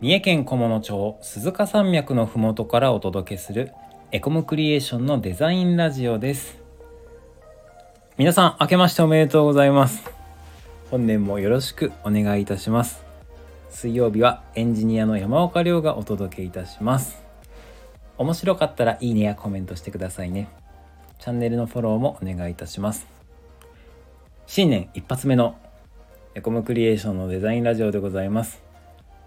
[0.00, 3.70] 三重県菰野町鈴鹿山脈のふもとからお届けする
[4.12, 6.56] エコムクリエーションのデザインラジオです。
[8.16, 10.10] 皆さん明けましておめでとうございます。
[10.90, 13.04] 本年もよろしくお願いいたします。
[13.68, 17.20] 水曜日はエンジニアの山岡亮がお届けいたします。
[18.16, 20.48] 面白かったらいいねやコメントしてくださいね。
[21.18, 23.06] チャンネルのフォローもお願いいたします。
[24.46, 25.58] 新年一発目の
[26.34, 28.69] エコムクリエーションのデザインラジオでございます。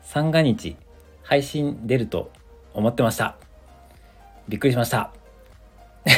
[0.03, 0.75] 三が日
[1.23, 2.31] 配信出ると
[2.73, 3.38] 思ってました。
[4.48, 5.11] びっくりしました。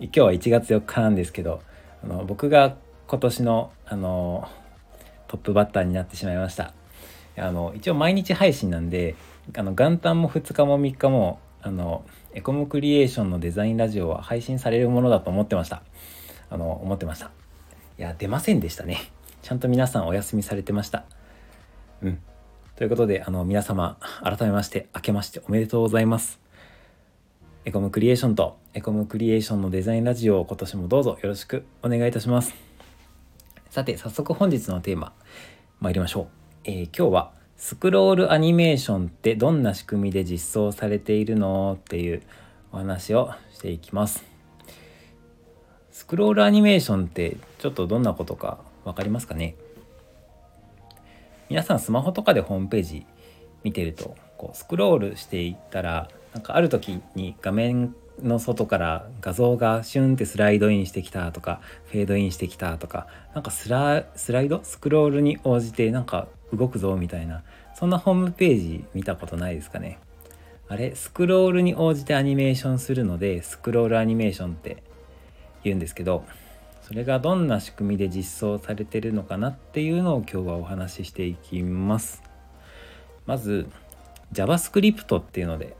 [0.00, 1.60] 今日は1月4日なんですけど
[2.02, 2.76] あの僕が
[3.06, 4.48] 今年のあの
[5.28, 6.72] トップバッターになってしまいました。
[7.36, 9.16] あの一応毎日配信なんで
[9.56, 15.82] あの元旦も2日も3日もあのエコムクリエーションのデザインラジオは配信されるものだと思ってました。
[16.48, 17.30] あの思ってました。
[17.98, 18.98] いや出ませんでしたね。
[19.42, 21.04] ちゃんと皆さんお休みされてました。
[22.02, 22.18] うん。
[22.76, 26.40] ということであの皆様改めまして明けましておめでとうございます。
[27.66, 32.54] エコムクリエーションとエコムクリエーションのデザインラジオを今年もどうぞよろしくお願いいたします。
[33.68, 35.12] さて早速本日のテーマ
[35.80, 36.26] 参りましょう、
[36.64, 41.76] えー、今日はスクロールアニメーションってどんな仕組みで実装されているの？
[41.78, 42.22] っていう
[42.72, 44.24] お話をしていきます。
[45.92, 49.56] スクロールアニメーションってちょっとどんなことか分かりますかね？
[51.50, 53.06] 皆さんスマホとかでホームページ
[53.64, 57.92] 見てるとこうスクロールしていったらなんかある時に画面
[58.22, 64.60] の外から画像がシュンってスライドインしてきたとかフェードインしてきたとかなんかスライド？
[64.62, 67.42] スクロールに応じてなんか動くぞみたいな
[67.74, 69.98] そんなホームページ見たことないですかね。
[70.68, 70.94] あれ？
[70.94, 74.84] スクロールに応じてアニメーションするのでスクロールアニメーションって
[75.64, 76.24] 言うんですけど
[76.90, 82.20] それがどんな仕組みで実装されてるのかなっていうのを今日はお話ししていきます。
[83.26, 83.68] まず
[84.32, 85.76] JavaScript っていうので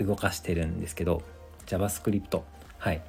[0.00, 1.22] 動かしてるんですけど
[1.66, 2.40] JavaScript
[2.78, 3.00] はい。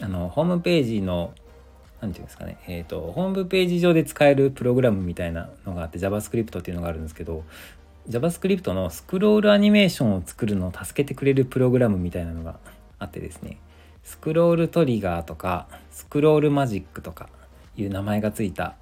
[0.00, 1.32] あのホームページの
[2.00, 2.58] 何て言うんですかね。
[2.68, 7.42] えっ、ー、とホームページ上で使えるプログラムみたいなのがあって JavaScript っていうのがあるんですけど
[8.08, 12.60] JavaScript のスクロールアニメーションを作るのを助けてくれるプログラムみたいなのが
[13.00, 13.58] あってですね。
[14.04, 17.28] スクロールトリガーとかスクロールマジックとか
[17.76, 18.76] いう名前がついた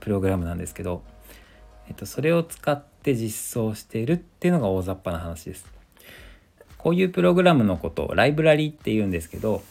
[0.00, 1.02] プログラムなんですけど、
[1.88, 5.66] えっと、それを使って実装しているっていうのが大雑把な話です。
[6.78, 9.62] こういうプログラムのことをライブラリって言うんですけど、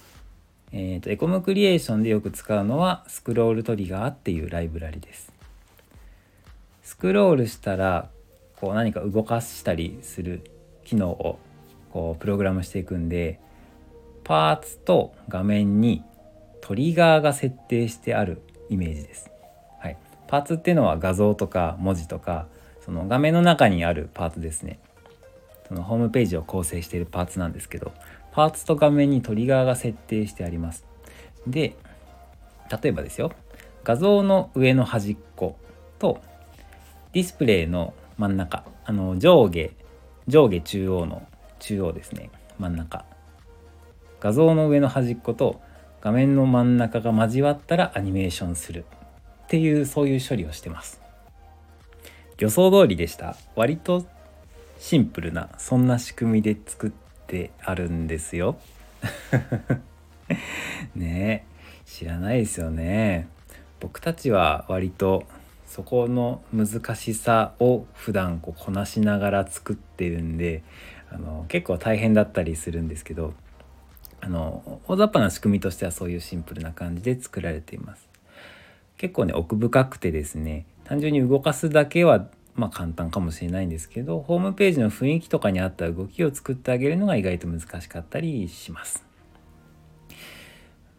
[0.72, 5.31] えっとエコムクリエーションでよく使うのはスクロールトリガーっていうライブラリです。
[6.83, 8.09] スクロールしたら
[8.59, 10.41] こう何か動かしたりする
[10.83, 11.39] 機能を
[11.91, 13.39] こうプログラムしていくんで
[14.25, 16.03] パーツと画面に
[16.59, 19.30] トリガーが設定してあるイメージです。
[19.80, 19.97] はい、
[20.28, 22.47] パーツっていうのは画像とか文字とか
[22.84, 24.80] その画面の中にあるパーツですね。
[25.68, 27.91] そのホームページを構成しているパーツなんですけど
[28.31, 30.86] パーツと画面にトリガーが設定してあります。
[31.46, 31.75] で
[32.81, 33.31] 例えばですよ
[33.84, 35.59] 画像の上の端っこ
[36.00, 36.19] と
[37.13, 39.69] ディスプレイの真ん中あの上下
[40.28, 41.28] 上下中央の
[41.59, 43.06] 中央ですね真ん中
[44.19, 45.61] 画像の上の端っこと
[46.01, 48.85] 画面の真ん中が交わったらアニメーションする
[49.45, 51.01] っていうそういう処理をしてます。
[52.37, 53.35] 予想通りでした。
[53.55, 54.05] 割と
[54.77, 56.91] シンプルなそんな仕組みで作っ
[57.27, 58.57] てあるんですよ。
[60.95, 61.55] ねえ。
[61.85, 63.27] 知らないですよね。
[63.79, 65.23] 僕たちは割と
[65.67, 70.63] そこの難しさを普段こうこなしながら作ってるんで
[71.11, 73.33] あの結構大変だったりするんですけど
[74.25, 78.09] あの大雑把な仕組みとしてはそういうシンプルな感じで作られています。
[78.97, 89.06] 結構ね奥深くてですね単純に動かすだけはまあ簡単かもしれないんですけどホームページの雰囲気とかに合った動きを作ってあげるのが意外と難しかったりします。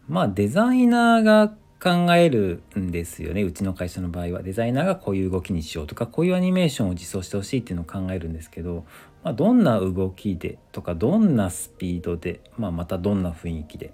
[0.08, 1.52] まあデザイナーが
[1.86, 3.42] 考えるんですよね。
[3.42, 4.42] うちの会社の場合は。
[4.42, 8.84] デザイナーがこういう動きにしようとかこういうアニメーションを実装してほしいっていうのを考えるんですけど
[9.26, 13.92] まあ、どんな動きでとかどんなスピードで、まあ、またどんな雰囲気で。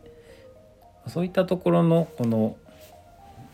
[1.07, 2.57] そういったところのこの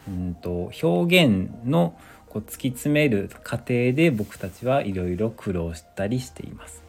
[0.08, 1.96] うんと表現の
[2.28, 6.82] こう突き詰める過程で僕たちはいろいろ苦労したりしています。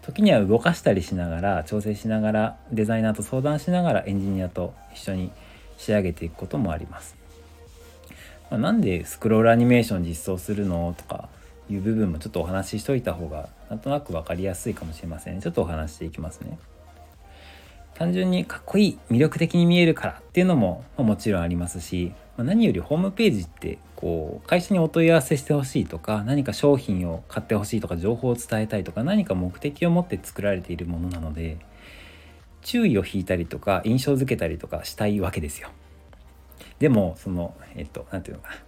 [0.00, 5.30] 時には動かしたりしながら調整しながらデザイナーと相談しながらエンジニアと一緒に
[5.80, 7.16] 仕上げていくこともあります。
[8.50, 11.28] まあ、なんでスクロールアニメーション実装するのとか
[11.70, 16.58] いう部分もちょっとお話ししといた方がなんとなく分かりやすいかもしれません、ね、ちょっとお話していきますね
[17.94, 31.58] 単純にかっこいい魅力的に見えるからっていうのももちろんありますし何よりホームページってこう会社にお問い合わせしてほしいとか何か商品を買ってほしいとか情報を伝えたいとか何か目的を持って作られているものなので
[32.62, 35.70] 注意を引いたりとか印象づけたりとかしたいわけですよ。
[36.78, 38.60] でもそのえっと何て言うのかな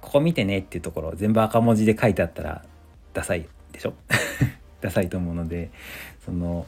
[0.00, 2.64] ここ見てねっていうところ全部赤文字で書いてあったら
[3.12, 3.94] ダサいでしょ？
[4.80, 5.70] ダサいと思うので
[6.24, 6.66] その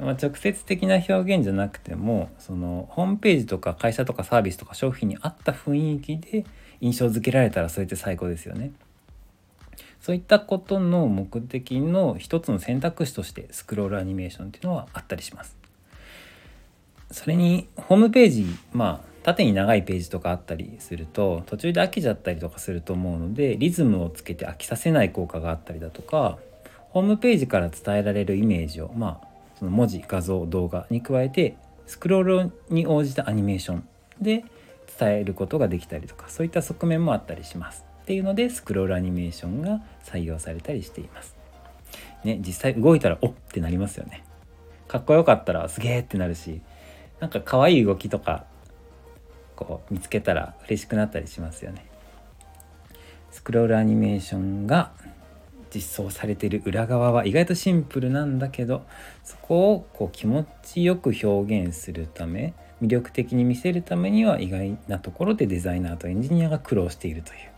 [0.00, 6.46] まあ、直接的な表現じゃなくてもそのホームページとか会社とかサービスとか商品に合った雰囲気で
[6.80, 8.72] 印象づけられたらそれって最高ですよね。
[10.00, 15.56] そういったことの目的の一つの選択肢としてスクロールアニメーションっていうのはあったりします。
[17.10, 26.38] それにホームページまあ縦に長いページとかあったりすると途中で飽きちゃったりとかすると思うのでリズムをつけて飽きさせない効果があったりだとか
[26.90, 31.56] ホームページから伝えられるイメージをまあその文字画像動画に加えて
[31.86, 33.88] スクロールに応じたアニメーション
[34.20, 34.44] で
[34.98, 41.36] 伝えることができたりとかそういった側面もあったりしますっていうのでスクロールアニメーションが採用されたりしています。
[42.24, 44.24] ね、実際動いたらおってなりますよね。
[44.88, 46.60] かっこよかったらすげえってなるし
[47.20, 48.46] なんか可愛い動きとか
[49.54, 51.86] こう見つけたら嬉しくなったりしますよね。
[53.30, 54.90] スクロールアニメーションが
[55.72, 58.84] 実装されている裏側は意外とシンプルなんだけど
[59.22, 67.50] そこをこう気持ちよく表現するため魅力的に見せるためには意外なところでデザイナーとエンジニアが苦労しているという、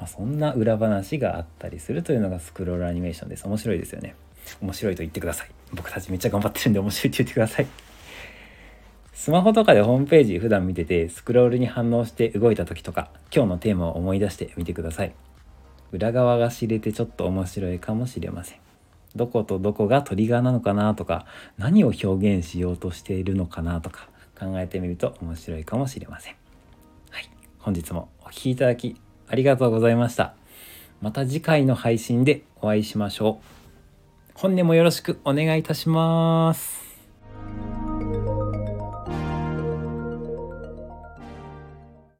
[0.00, 4.16] まあ、そんな裏話があったりするというのがスクロールアニメーションです面白いですよね
[4.60, 7.66] 面白いと言ってください僕たちめっちゃ頑張ってるんで面白いって言ってください
[9.12, 15.14] スマホとかでホームページ普段見ててスクロールに反応して動いた時とか今日のテーマを思い出してみてください
[15.92, 18.58] 裏側が知れてちょっと面白いかもしれません。
[19.16, 21.26] どことどこがトリガーなのかなとか
[21.58, 24.08] 何を表現しようとしているのかなとか
[24.38, 26.36] 考えてみると面白いかもしれません。
[27.10, 27.28] はい。
[27.58, 29.00] 本日もお聴きいただき
[29.30, 30.34] ありがとうございました。
[31.00, 34.30] また次回の配信でお会いしましょう。
[34.34, 36.89] 本年もよろしくお願いいたします。